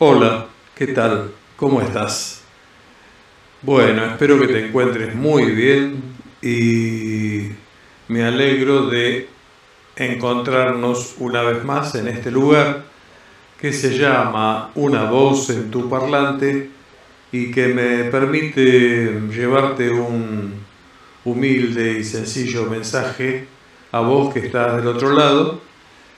Hola, 0.00 0.46
¿qué 0.76 0.86
tal? 0.86 1.32
¿Cómo 1.56 1.82
estás? 1.82 2.42
Bueno, 3.62 4.04
espero 4.04 4.38
que 4.38 4.46
te 4.46 4.68
encuentres 4.68 5.12
muy 5.16 5.50
bien 5.50 6.00
y 6.40 7.48
me 8.06 8.22
alegro 8.22 8.86
de 8.86 9.28
encontrarnos 9.96 11.16
una 11.18 11.42
vez 11.42 11.64
más 11.64 11.96
en 11.96 12.06
este 12.06 12.30
lugar 12.30 12.84
que 13.60 13.72
se 13.72 13.98
llama 13.98 14.70
Una 14.76 15.10
voz 15.10 15.50
en 15.50 15.68
tu 15.68 15.90
parlante 15.90 16.70
y 17.32 17.50
que 17.50 17.66
me 17.66 18.04
permite 18.04 19.20
llevarte 19.32 19.90
un 19.90 20.54
humilde 21.24 21.98
y 21.98 22.04
sencillo 22.04 22.66
mensaje 22.66 23.48
a 23.90 23.98
vos 23.98 24.32
que 24.32 24.46
estás 24.46 24.76
del 24.76 24.86
otro 24.86 25.12
lado, 25.12 25.60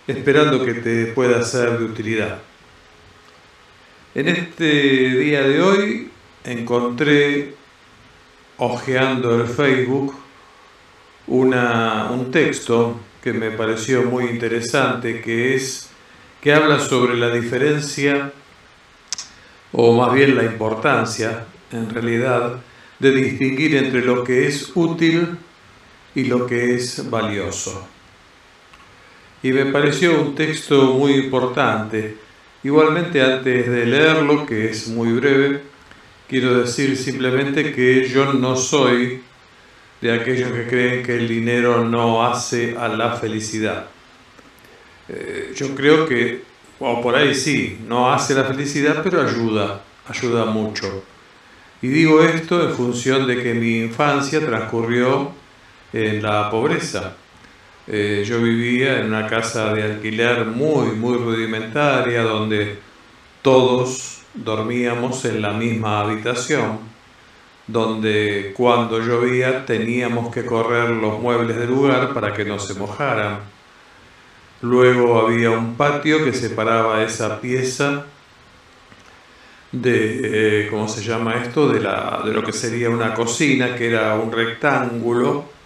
esperando 0.06 0.66
que 0.66 0.74
te 0.74 1.06
pueda 1.06 1.42
ser 1.42 1.78
de 1.78 1.84
utilidad. 1.86 2.49
En 4.12 4.26
este 4.26 4.64
día 5.20 5.42
de 5.42 5.62
hoy 5.62 6.10
encontré, 6.42 7.54
hojeando 8.56 9.40
el 9.40 9.46
Facebook, 9.46 10.16
una, 11.28 12.10
un 12.10 12.32
texto 12.32 12.98
que 13.22 13.32
me 13.32 13.52
pareció 13.52 14.02
muy 14.02 14.24
interesante, 14.24 15.20
que 15.20 15.54
es 15.54 15.90
que 16.40 16.52
habla 16.52 16.80
sobre 16.80 17.16
la 17.16 17.30
diferencia, 17.32 18.32
o 19.70 19.92
más 19.94 20.12
bien 20.12 20.36
la 20.36 20.42
importancia, 20.42 21.46
en 21.70 21.88
realidad, 21.88 22.60
de 22.98 23.12
distinguir 23.12 23.76
entre 23.76 24.00
lo 24.04 24.24
que 24.24 24.48
es 24.48 24.72
útil 24.74 25.38
y 26.16 26.24
lo 26.24 26.48
que 26.48 26.74
es 26.74 27.08
valioso. 27.08 27.86
Y 29.44 29.52
me 29.52 29.66
pareció 29.66 30.20
un 30.20 30.34
texto 30.34 30.94
muy 30.94 31.12
importante 31.12 32.29
Igualmente 32.62 33.22
antes 33.22 33.70
de 33.70 33.86
leerlo, 33.86 34.44
que 34.44 34.70
es 34.70 34.88
muy 34.88 35.12
breve, 35.12 35.62
quiero 36.28 36.58
decir 36.58 36.96
simplemente 36.96 37.72
que 37.72 38.06
yo 38.06 38.34
no 38.34 38.54
soy 38.54 39.22
de 40.00 40.12
aquellos 40.12 40.52
que 40.52 40.66
creen 40.66 41.02
que 41.02 41.16
el 41.16 41.26
dinero 41.26 41.84
no 41.84 42.24
hace 42.26 42.76
a 42.76 42.88
la 42.88 43.16
felicidad. 43.16 43.86
Eh, 45.08 45.52
yo 45.56 45.74
creo 45.74 46.06
que, 46.06 46.42
o 46.78 47.00
por 47.00 47.16
ahí 47.16 47.34
sí, 47.34 47.78
no 47.88 48.12
hace 48.12 48.34
la 48.34 48.44
felicidad, 48.44 49.00
pero 49.02 49.22
ayuda, 49.22 49.82
ayuda 50.06 50.44
mucho. 50.44 51.02
Y 51.82 51.88
digo 51.88 52.22
esto 52.22 52.62
en 52.62 52.74
función 52.74 53.26
de 53.26 53.42
que 53.42 53.54
mi 53.54 53.78
infancia 53.80 54.38
transcurrió 54.44 55.32
en 55.94 56.22
la 56.22 56.50
pobreza. 56.50 57.16
Eh, 57.92 58.22
yo 58.24 58.40
vivía 58.40 59.00
en 59.00 59.06
una 59.06 59.26
casa 59.26 59.74
de 59.74 59.82
alquiler 59.82 60.44
muy, 60.46 60.92
muy 60.92 61.18
rudimentaria, 61.18 62.22
donde 62.22 62.78
todos 63.42 64.22
dormíamos 64.32 65.24
en 65.24 65.42
la 65.42 65.52
misma 65.52 66.02
habitación, 66.02 66.78
donde 67.66 68.54
cuando 68.56 69.00
llovía 69.00 69.66
teníamos 69.66 70.32
que 70.32 70.46
correr 70.46 70.90
los 70.90 71.18
muebles 71.18 71.56
del 71.56 71.70
lugar 71.70 72.14
para 72.14 72.32
que 72.32 72.44
no 72.44 72.60
se 72.60 72.74
mojaran. 72.74 73.40
Luego 74.62 75.26
había 75.26 75.50
un 75.50 75.74
patio 75.74 76.24
que 76.24 76.32
separaba 76.32 77.02
esa 77.02 77.40
pieza 77.40 78.04
de, 79.72 80.62
eh, 80.62 80.68
¿cómo 80.70 80.86
se 80.86 81.02
llama 81.02 81.42
esto? 81.42 81.68
De, 81.68 81.80
la, 81.80 82.22
de 82.24 82.32
lo 82.32 82.44
que 82.44 82.52
sería 82.52 82.88
una 82.88 83.14
cocina, 83.14 83.74
que 83.74 83.88
era 83.88 84.14
un 84.14 84.30
rectángulo 84.30 85.58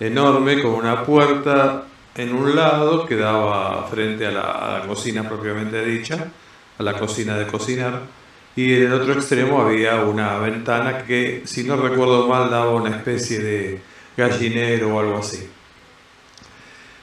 enorme 0.00 0.62
con 0.62 0.72
una 0.72 1.04
puerta 1.04 1.84
en 2.14 2.34
un 2.34 2.56
lado 2.56 3.06
que 3.06 3.16
daba 3.16 3.86
frente 3.88 4.26
a 4.26 4.30
la, 4.30 4.84
cocina 4.86 5.28
propiamente 5.28 5.84
dicha, 5.84 6.26
a 6.78 6.82
la 6.82 6.94
cocina 6.94 7.36
de 7.36 7.46
cocinar, 7.46 8.00
y 8.56 8.74
en 8.74 8.86
el 8.86 8.92
otro 8.94 9.12
extremo 9.12 9.60
había 9.60 10.02
una 10.02 10.38
ventana 10.38 11.04
que, 11.04 11.42
si 11.44 11.64
no 11.64 11.76
recuerdo 11.76 12.26
mal, 12.26 12.50
daba 12.50 12.72
una 12.72 12.90
especie 12.90 13.38
de 13.38 13.80
gallinero 14.16 14.96
o 14.96 15.00
algo 15.00 15.18
así. 15.18 15.48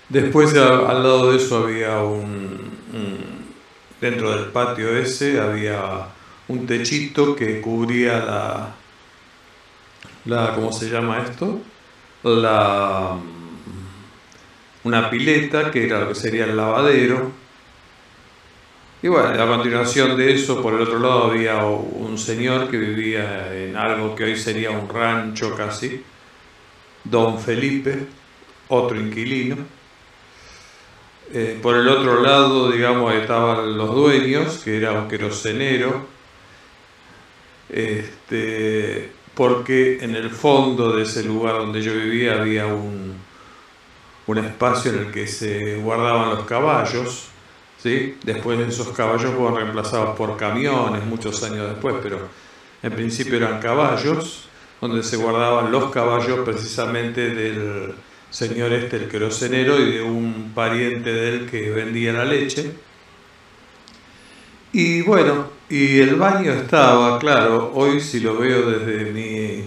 Después, 0.10 0.54
al 0.56 1.04
lado 1.04 1.32
de 1.32 1.38
eso, 1.38 1.64
había 1.64 2.00
un, 2.00 2.72
dentro 4.02 4.32
del 4.32 4.52
patio 4.52 4.96
ese, 4.98 5.40
había 5.40 6.08
un 6.48 6.66
techito 6.66 7.36
que 7.36 7.62
cubría 7.62 8.20
la, 8.20 8.76
la 10.26 10.54
¿cómo 10.54 10.72
se 10.72 10.90
llama 10.90 11.24
esto? 11.24 11.62
La, 12.36 13.18
una 14.84 15.10
pileta, 15.10 15.72
que 15.72 15.86
era 15.86 16.02
lo 16.02 16.10
que 16.10 16.16
sería 16.16 16.46
el 16.46 16.56
lavadero. 16.58 17.32
Y 19.02 19.08
bueno, 19.08 19.30
a 19.30 19.48
continuación 19.48 20.18
de 20.18 20.34
eso, 20.34 20.62
por 20.62 20.74
el 20.74 20.82
otro 20.82 21.00
lado 21.00 21.26
había 21.26 21.64
un 21.64 22.18
señor 22.18 22.70
que 22.70 22.78
vivía 22.78 23.54
en 23.56 23.76
algo 23.76 24.16
que 24.16 24.24
hoy 24.24 24.36
sería 24.36 24.72
un 24.72 24.90
rancho 24.90 25.56
casi, 25.56 26.04
don 27.04 27.40
Felipe, 27.40 28.08
otro 28.70 29.00
inquilino. 29.00 29.58
Eh, 31.34 31.60
por 31.62 31.76
el 31.76 31.88
otro 31.90 32.22
lado, 32.22 32.72
digamos, 32.72 33.14
estaban 33.14 33.78
los 33.78 33.94
dueños, 33.94 34.60
que 34.64 34.78
era 34.78 34.94
un 34.94 35.08
querosenero, 35.08 36.08
este, 37.70 39.12
porque 39.38 40.00
en 40.02 40.16
el 40.16 40.32
fondo 40.32 40.96
de 40.96 41.04
ese 41.04 41.24
lugar 41.24 41.58
donde 41.60 41.80
yo 41.80 41.94
vivía 41.94 42.42
había 42.42 42.66
un, 42.66 43.14
un 44.26 44.38
espacio 44.40 44.92
en 44.92 45.00
el 45.00 45.12
que 45.12 45.28
se 45.28 45.76
guardaban 45.76 46.32
los 46.32 46.46
caballos. 46.46 47.28
¿sí? 47.78 48.18
Después 48.24 48.60
esos 48.68 48.90
caballos 48.90 49.32
fueron 49.36 49.58
reemplazados 49.58 50.18
por 50.18 50.36
camiones 50.38 51.06
muchos 51.06 51.44
años 51.44 51.70
después, 51.70 51.98
pero 52.02 52.18
en 52.82 52.92
principio 52.94 53.38
eran 53.38 53.60
caballos, 53.60 54.50
donde 54.82 55.04
se 55.04 55.18
guardaban 55.18 55.72
los 55.72 55.92
caballos 55.92 56.40
precisamente 56.40 57.30
del 57.30 57.94
señor 58.32 58.74
este, 58.74 58.98
el 58.98 59.08
querosenero, 59.08 59.80
y 59.80 59.92
de 59.92 60.02
un 60.02 60.52
pariente 60.56 61.14
de 61.14 61.30
él 61.30 61.50
que 61.50 61.70
vendía 61.70 62.12
la 62.12 62.26
leche. 62.26 62.72
Y 64.74 65.02
bueno, 65.02 65.48
y 65.70 66.00
el 66.00 66.16
baño 66.16 66.52
estaba, 66.52 67.18
claro, 67.20 67.72
hoy 67.74 68.00
si 68.02 68.20
lo 68.20 68.38
veo 68.38 68.70
desde 68.70 69.12
mi, 69.12 69.64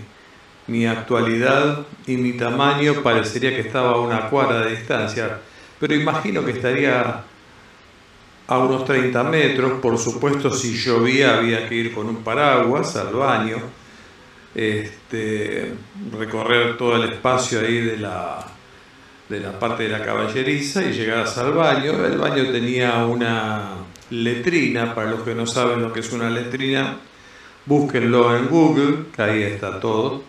mi 0.66 0.86
actualidad 0.86 1.86
y 2.06 2.16
mi 2.16 2.34
tamaño, 2.34 3.02
parecería 3.02 3.50
que 3.50 3.60
estaba 3.60 3.92
a 3.92 4.00
una 4.00 4.28
cuadra 4.28 4.64
de 4.64 4.76
distancia, 4.76 5.38
pero 5.78 5.94
imagino 5.94 6.44
que 6.44 6.52
estaría 6.52 7.24
a 8.46 8.58
unos 8.58 8.84
30 8.84 9.22
metros, 9.24 9.80
por 9.80 9.96
supuesto 9.98 10.50
si 10.50 10.76
llovía 10.76 11.38
había 11.38 11.68
que 11.68 11.74
ir 11.76 11.94
con 11.94 12.08
un 12.08 12.22
paraguas 12.22 12.96
al 12.96 13.14
baño, 13.14 13.58
este, 14.54 15.72
recorrer 16.18 16.76
todo 16.76 16.96
el 16.96 17.12
espacio 17.12 17.60
ahí 17.60 17.78
de 17.78 17.96
la, 17.96 18.44
de 19.28 19.40
la 19.40 19.58
parte 19.58 19.84
de 19.84 19.90
la 19.90 20.04
caballeriza 20.04 20.82
y 20.82 20.92
llegar 20.92 21.26
al 21.36 21.52
baño. 21.52 22.04
El 22.04 22.18
baño 22.18 22.50
tenía 22.50 23.04
una 23.04 23.76
letrina, 24.10 24.94
para 24.94 25.10
los 25.10 25.22
que 25.22 25.34
no 25.34 25.46
saben 25.46 25.82
lo 25.82 25.92
que 25.92 26.00
es 26.00 26.12
una 26.12 26.30
letrina, 26.30 26.98
búsquenlo 27.66 28.36
en 28.36 28.46
Google, 28.48 28.96
que 29.14 29.22
ahí 29.22 29.42
está 29.42 29.80
todo. 29.80 30.22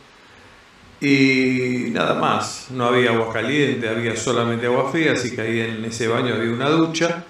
Y 1.01 1.89
nada 1.91 2.13
más, 2.13 2.67
no 2.69 2.85
había 2.85 3.11
agua 3.11 3.33
caliente, 3.33 3.89
había 3.89 4.15
solamente 4.15 4.67
agua 4.67 4.91
fría, 4.91 5.13
así 5.13 5.35
que 5.35 5.41
ahí 5.41 5.59
en 5.59 5.83
ese 5.85 6.07
baño 6.07 6.35
había 6.35 6.51
una 6.51 6.69
ducha. 6.69 7.25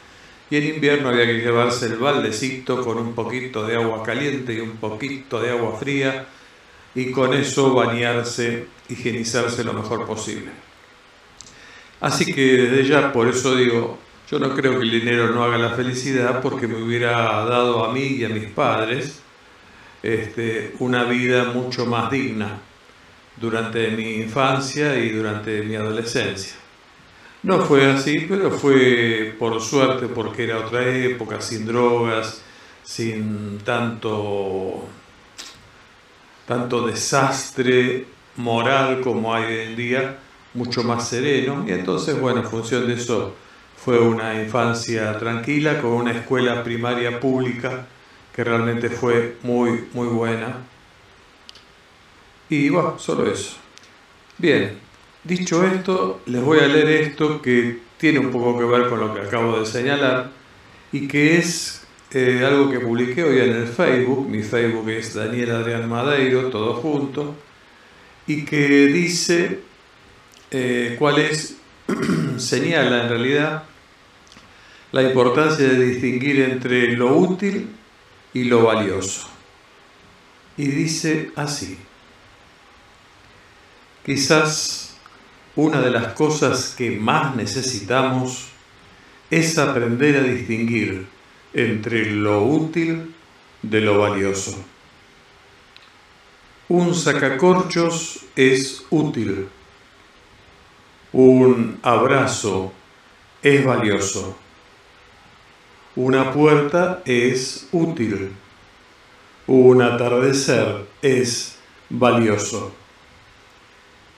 Y 0.49 0.57
en 0.57 0.75
invierno 0.75 1.07
había 1.07 1.25
que 1.25 1.39
llevarse 1.39 1.85
el 1.85 1.95
baldecito 1.95 2.83
con 2.83 2.97
un 2.97 3.15
poquito 3.15 3.65
de 3.65 3.77
agua 3.77 4.03
caliente 4.03 4.53
y 4.53 4.59
un 4.59 4.71
poquito 4.77 5.39
de 5.39 5.51
agua 5.51 5.77
fría 5.79 6.27
y 6.93 7.11
con 7.11 7.33
eso 7.33 7.73
bañarse, 7.73 8.67
higienizarse 8.89 9.63
lo 9.63 9.73
mejor 9.73 10.05
posible. 10.05 10.51
Así 12.01 12.33
que 12.33 12.41
desde 12.41 12.83
ya, 12.85 13.13
por 13.13 13.27
eso 13.27 13.55
digo, 13.55 13.97
yo 14.31 14.39
no 14.39 14.55
creo 14.55 14.79
que 14.79 14.85
el 14.85 14.91
dinero 14.91 15.31
no 15.31 15.43
haga 15.43 15.57
la 15.57 15.71
felicidad 15.71 16.41
porque 16.41 16.65
me 16.65 16.81
hubiera 16.81 17.43
dado 17.43 17.83
a 17.83 17.91
mí 17.91 18.01
y 18.01 18.23
a 18.23 18.29
mis 18.29 18.45
padres 18.45 19.19
este, 20.01 20.73
una 20.79 21.03
vida 21.03 21.51
mucho 21.53 21.85
más 21.85 22.09
digna 22.09 22.59
durante 23.35 23.89
mi 23.89 24.15
infancia 24.15 24.97
y 24.97 25.09
durante 25.09 25.63
mi 25.63 25.75
adolescencia. 25.75 26.53
No 27.43 27.59
fue 27.65 27.91
así, 27.91 28.25
pero 28.29 28.51
fue 28.51 29.35
por 29.37 29.59
suerte 29.61 30.07
porque 30.07 30.45
era 30.45 30.59
otra 30.59 30.87
época, 30.87 31.41
sin 31.41 31.65
drogas, 31.65 32.41
sin 32.83 33.57
tanto, 33.65 34.87
tanto 36.47 36.87
desastre 36.87 38.05
moral 38.37 39.01
como 39.01 39.33
hay 39.33 39.43
hoy 39.43 39.59
en 39.59 39.75
día, 39.75 40.19
mucho 40.53 40.83
más 40.83 41.09
sereno. 41.09 41.65
Y 41.67 41.71
entonces, 41.71 42.17
bueno, 42.17 42.41
en 42.41 42.47
función 42.47 42.87
de 42.87 42.93
eso, 42.93 43.35
fue 43.83 43.99
una 43.99 44.35
infancia 44.41 45.17
tranquila 45.17 45.81
con 45.81 45.91
una 45.91 46.11
escuela 46.11 46.63
primaria 46.63 47.19
pública 47.19 47.87
que 48.33 48.43
realmente 48.43 48.89
fue 48.89 49.37
muy, 49.41 49.85
muy 49.93 50.07
buena. 50.07 50.57
Y 52.49 52.69
bueno, 52.69 52.99
solo 52.99 53.31
eso. 53.31 53.57
Bien, 54.37 54.77
dicho 55.23 55.65
esto, 55.65 56.21
les 56.27 56.43
voy 56.43 56.59
a 56.59 56.67
leer 56.67 56.87
esto 56.89 57.41
que 57.41 57.79
tiene 57.97 58.19
un 58.19 58.31
poco 58.31 58.57
que 58.57 58.65
ver 58.65 58.87
con 58.87 58.99
lo 58.99 59.13
que 59.13 59.21
acabo 59.21 59.59
de 59.59 59.65
señalar 59.65 60.29
y 60.91 61.07
que 61.07 61.37
es 61.37 61.83
eh, 62.11 62.43
algo 62.45 62.69
que 62.69 62.79
publiqué 62.79 63.23
hoy 63.23 63.39
en 63.39 63.51
el 63.51 63.67
Facebook, 63.67 64.29
mi 64.29 64.43
Facebook 64.43 64.89
es 64.89 65.13
Daniel 65.13 65.51
Adrián 65.51 65.87
Madeiro, 65.87 66.49
todo 66.49 66.73
junto, 66.75 67.35
y 68.27 68.43
que 68.43 68.87
dice 68.87 69.59
eh, 70.51 70.95
cuál 70.99 71.19
es, 71.19 71.57
señala 72.37 73.03
en 73.03 73.09
realidad 73.09 73.63
la 74.91 75.03
importancia 75.03 75.67
de 75.67 75.85
distinguir 75.85 76.41
entre 76.41 76.91
lo 76.93 77.15
útil 77.15 77.69
y 78.33 78.43
lo 78.45 78.63
valioso. 78.63 79.27
Y 80.57 80.65
dice 80.65 81.31
así, 81.35 81.77
quizás 84.05 84.95
una 85.55 85.81
de 85.81 85.91
las 85.91 86.13
cosas 86.13 86.75
que 86.77 86.91
más 86.91 87.35
necesitamos 87.35 88.47
es 89.29 89.57
aprender 89.57 90.17
a 90.17 90.23
distinguir 90.23 91.07
entre 91.53 92.11
lo 92.11 92.43
útil 92.43 93.13
de 93.61 93.81
lo 93.81 93.99
valioso. 93.99 94.57
Un 96.67 96.95
sacacorchos 96.95 98.25
es 98.35 98.85
útil. 98.89 99.47
Un 101.13 101.79
abrazo 101.83 102.71
es 103.43 103.65
valioso. 103.65 104.37
Una 105.95 106.31
puerta 106.31 107.01
es 107.05 107.67
útil. 107.73 108.31
Un 109.47 109.81
atardecer 109.81 110.85
es 111.01 111.57
valioso. 111.89 112.71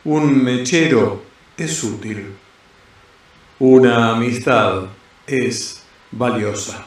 Un 0.04 0.44
mechero 0.44 1.24
es 1.58 1.84
útil. 1.84 2.36
Una 3.58 4.12
amistad 4.12 4.84
es 5.26 5.82
valiosa. 6.12 6.86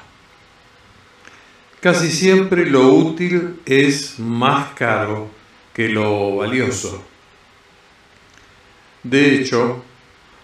Casi 1.80 2.10
siempre 2.10 2.66
lo 2.66 2.88
útil 2.88 3.60
es 3.66 4.18
más 4.18 4.72
caro 4.74 5.28
que 5.74 5.88
lo 5.88 6.36
valioso. 6.36 7.02
De 9.02 9.34
hecho, 9.34 9.82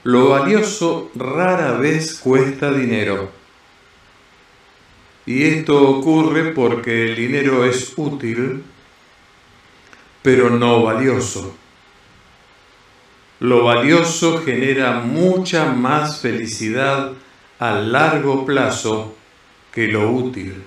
lo 0.04 0.30
valioso 0.30 1.10
rara 1.14 1.72
vez 1.72 2.18
cuesta 2.18 2.72
dinero. 2.72 3.30
Y 5.26 5.44
esto 5.44 5.88
ocurre 5.88 6.50
porque 6.50 7.04
el 7.04 7.14
dinero 7.14 7.64
es 7.64 7.92
útil, 7.96 8.64
pero 10.22 10.50
no 10.50 10.82
valioso. 10.82 11.54
Lo 13.38 13.64
valioso 13.64 14.42
genera 14.42 15.00
mucha 15.00 15.66
más 15.66 16.20
felicidad 16.20 17.12
a 17.60 17.72
largo 17.72 18.44
plazo 18.44 19.14
que 19.72 19.86
lo 19.86 20.10
útil. 20.10 20.64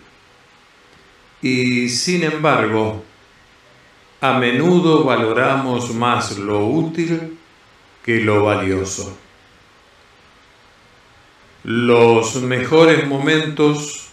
Y 1.41 1.89
sin 1.89 2.23
embargo, 2.23 3.03
a 4.21 4.39
menudo 4.39 5.03
valoramos 5.03 5.93
más 5.93 6.37
lo 6.37 6.65
útil 6.65 7.37
que 8.03 8.21
lo 8.21 8.45
valioso. 8.45 9.24
Los 11.67 12.35
mejores 12.43 13.07
momentos 13.07 14.09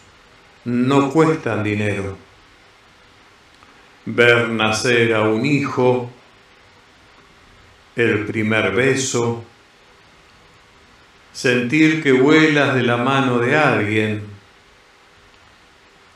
no 0.64 1.10
cuestan 1.10 1.62
dinero. 1.62 2.16
Ver 4.06 4.48
nacer 4.48 5.14
a 5.14 5.28
un 5.28 5.44
hijo, 5.44 6.10
el 7.94 8.24
primer 8.24 8.72
beso, 8.72 9.44
sentir 11.34 12.02
que 12.02 12.12
vuelas 12.12 12.74
de 12.74 12.84
la 12.84 12.96
mano 12.96 13.38
de 13.38 13.54
alguien, 13.54 14.22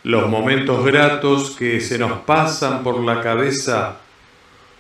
los 0.05 0.31
momentos 0.31 0.87
gratos 0.87 1.51
que 1.51 1.83
se 1.83 1.99
nos 1.99 2.21
pasan 2.21 2.83
por 2.83 3.05
la 3.05 3.21
cabeza 3.21 3.99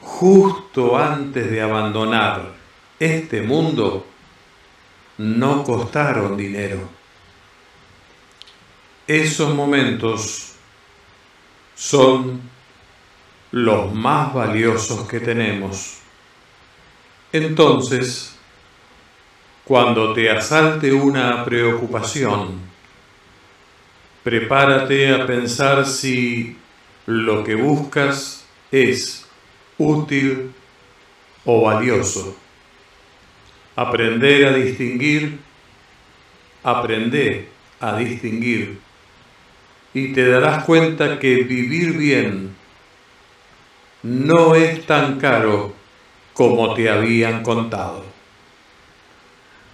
justo 0.00 0.96
antes 0.96 1.50
de 1.50 1.60
abandonar 1.60 2.54
este 2.98 3.42
mundo 3.42 4.06
no 5.18 5.64
costaron 5.64 6.36
dinero. 6.36 6.80
Esos 9.06 9.54
momentos 9.54 10.52
son 11.74 12.40
los 13.52 13.94
más 13.94 14.34
valiosos 14.34 15.06
que 15.08 15.20
tenemos. 15.20 15.98
Entonces, 17.32 18.36
cuando 19.64 20.12
te 20.12 20.30
asalte 20.30 20.92
una 20.92 21.44
preocupación, 21.44 22.60
prepárate 24.22 25.14
a 25.14 25.26
pensar 25.26 25.86
si 25.86 26.56
lo 27.06 27.44
que 27.44 27.54
buscas 27.54 28.44
es 28.70 29.26
útil 29.78 30.52
o 31.44 31.62
valioso. 31.62 32.36
Aprender 33.76 34.46
a 34.46 34.52
distinguir, 34.52 35.38
aprender 36.62 37.48
a 37.78 37.96
distinguir 37.96 38.78
y 39.94 40.12
te 40.12 40.28
darás 40.28 40.64
cuenta 40.64 41.18
que 41.18 41.44
vivir 41.44 41.96
bien 41.96 42.54
no 44.02 44.54
es 44.54 44.84
tan 44.86 45.18
caro 45.18 45.74
como 46.32 46.74
te 46.74 46.90
habían 46.90 47.42
contado. 47.42 48.04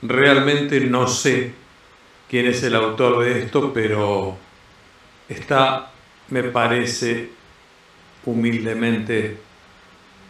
Realmente 0.01 0.81
no 0.81 1.07
sé 1.09 1.55
quién 2.29 2.47
es 2.47 2.63
el 2.63 2.77
autor 2.77 3.25
de 3.25 3.43
esto, 3.43 3.73
pero 3.73 4.37
está, 5.29 5.91
me 6.29 6.45
parece, 6.45 7.31
humildemente 8.25 9.39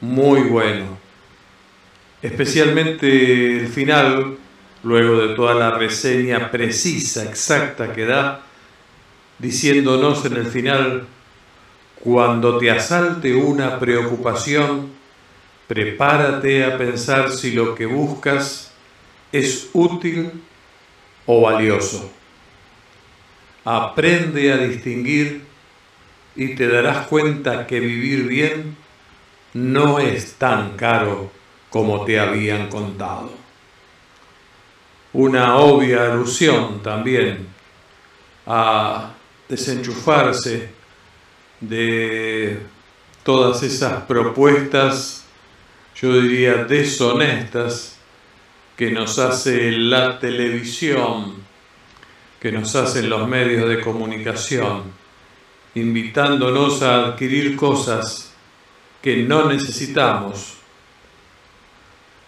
muy 0.01 0.41
bueno. 0.43 1.02
Especialmente 2.23 3.59
el 3.59 3.67
final, 3.67 4.39
luego 4.85 5.27
de 5.27 5.35
toda 5.35 5.55
la 5.55 5.73
reseña 5.73 6.53
precisa, 6.53 7.25
exacta 7.25 7.93
que 7.93 8.07
da, 8.07 8.43
diciéndonos 9.41 10.25
en 10.25 10.37
el 10.37 10.47
final, 10.47 11.09
cuando 11.97 12.59
te 12.59 12.71
asalte 12.71 13.35
una 13.35 13.81
preocupación, 13.81 14.93
prepárate 15.67 16.65
a 16.65 16.79
pensar 16.79 17.33
si 17.33 17.51
lo 17.51 17.75
que 17.75 17.87
buscas 17.87 18.73
es 19.33 19.71
útil 19.73 20.31
o 21.27 21.41
valioso. 21.41 22.09
Aprende 23.65 24.53
a 24.53 24.59
distinguir 24.59 25.43
y 26.37 26.55
te 26.55 26.69
darás 26.69 27.09
cuenta 27.09 27.67
que 27.67 27.81
vivir 27.81 28.29
bien 28.29 28.77
no 29.55 29.99
es 29.99 30.35
tan 30.35 30.77
caro 30.77 31.42
como 31.73 32.05
te 32.05 32.21
habían 32.21 32.69
contado. 32.69 33.33
Una 35.15 35.57
obvia 35.57 36.13
alusión 36.13 36.83
también 36.83 37.47
a 38.47 39.13
desenchufarse 39.49 40.71
de 41.61 42.61
todas 43.23 43.63
esas 43.63 44.03
propuestas, 44.03 45.25
yo 45.95 46.21
diría 46.21 46.65
deshonestas, 46.65 47.97
que 48.77 48.91
nos 48.91 49.19
hace 49.19 49.73
la 49.73 50.19
televisión, 50.19 51.35
que 52.41 52.53
nos 52.53 52.75
hacen 52.75 53.09
los 53.09 53.29
medios 53.29 53.69
de 53.69 53.81
comunicación, 53.81 54.83
invitándonos 55.75 56.83
a 56.83 57.07
adquirir 57.07 57.57
cosas 57.57 58.33
que 59.01 59.23
no 59.23 59.49
necesitamos, 59.49 60.62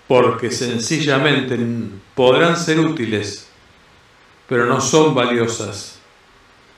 porque 0.07 0.51
sencillamente 0.51 1.59
podrán 2.15 2.57
ser 2.57 2.79
útiles, 2.81 3.49
pero 4.49 4.67
no 4.67 4.81
son 4.81 5.15
valiosas, 5.15 5.99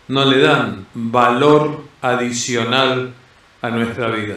no 0.09 0.25
le 0.25 0.39
dan 0.41 0.87
valor 0.95 1.83
adicional 2.01 3.13
a 3.63 3.71
nuestra 3.71 4.09
vida. 4.09 4.37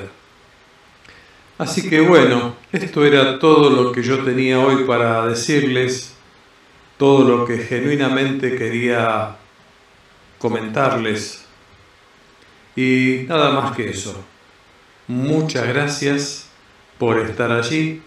Así 1.57 1.89
que 1.89 1.99
bueno, 1.99 2.55
esto 2.71 3.05
era 3.05 3.37
todo 3.37 3.69
lo 3.69 3.91
que 3.91 4.01
yo 4.01 4.23
tenía 4.23 4.59
hoy 4.59 4.85
para 4.85 5.27
decirles, 5.27 6.15
todo 6.97 7.27
lo 7.27 7.45
que 7.45 7.57
genuinamente 7.59 8.57
quería 8.57 9.35
comentarles. 10.39 11.45
Y 12.75 13.25
nada 13.27 13.51
más 13.51 13.75
que 13.75 13.89
eso. 13.89 14.23
Muchas 15.07 15.67
gracias 15.67 16.47
por 16.97 17.19
estar 17.19 17.51
allí. 17.51 18.01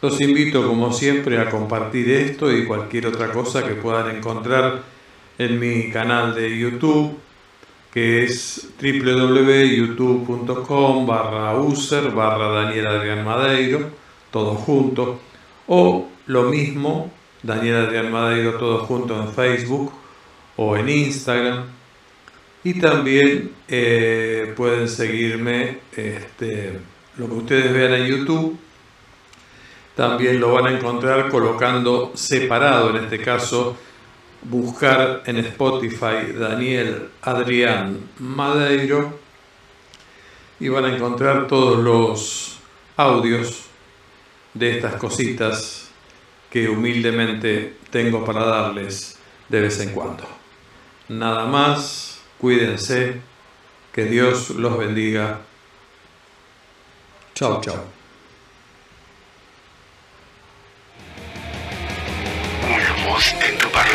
Los 0.00 0.20
invito 0.20 0.66
como 0.66 0.92
siempre 0.92 1.38
a 1.38 1.50
compartir 1.50 2.10
esto 2.10 2.52
y 2.52 2.66
cualquier 2.66 3.08
otra 3.08 3.32
cosa 3.32 3.66
que 3.66 3.74
puedan 3.74 4.16
encontrar 4.16 4.82
en 5.38 5.58
mi 5.58 5.90
canal 5.90 6.34
de 6.34 6.56
YouTube 6.56 7.18
que 7.92 8.24
es 8.24 8.70
www.youtube.com 8.80 11.06
barra 11.06 11.58
user 11.58 12.10
barra 12.10 12.48
Daniel 12.48 12.86
Adrián 12.86 13.24
Madeiro, 13.24 13.90
todo 14.30 14.54
junto, 14.54 15.20
o 15.66 16.08
lo 16.26 16.44
mismo, 16.44 17.10
Daniel 17.42 17.86
Adrián 17.86 18.12
Madeiro, 18.12 18.54
todo 18.58 18.84
junto 18.84 19.20
en 19.20 19.32
Facebook 19.32 19.92
o 20.56 20.76
en 20.76 20.88
Instagram, 20.88 21.64
Y 22.64 22.80
también 22.80 23.52
eh, 23.68 24.52
pueden 24.56 24.88
seguirme, 24.88 25.78
este, 25.96 26.80
lo 27.16 27.28
que 27.28 27.34
ustedes 27.34 27.72
vean 27.72 27.94
en 27.94 28.06
YouTube, 28.06 28.58
también 29.98 30.38
lo 30.38 30.52
van 30.52 30.68
a 30.68 30.70
encontrar 30.70 31.28
colocando 31.28 32.12
separado, 32.14 32.90
en 32.90 33.02
este 33.02 33.20
caso, 33.20 33.76
buscar 34.42 35.24
en 35.26 35.38
Spotify 35.38 36.32
Daniel 36.38 37.08
Adrián 37.20 37.98
Madeiro 38.20 39.18
y 40.60 40.68
van 40.68 40.84
a 40.84 40.94
encontrar 40.94 41.48
todos 41.48 41.80
los 41.82 42.60
audios 42.96 43.64
de 44.54 44.76
estas 44.76 44.94
cositas 44.94 45.90
que 46.48 46.68
humildemente 46.68 47.78
tengo 47.90 48.24
para 48.24 48.44
darles 48.44 49.18
de 49.48 49.62
vez 49.62 49.80
en 49.80 49.90
cuando. 49.90 50.22
Nada 51.08 51.44
más, 51.46 52.22
cuídense, 52.38 53.20
que 53.92 54.04
Dios 54.04 54.50
los 54.50 54.78
bendiga. 54.78 55.40
Chao, 57.34 57.60
chao. 57.60 57.97
en 63.32 63.58
tu 63.58 63.68
barrio. 63.70 63.87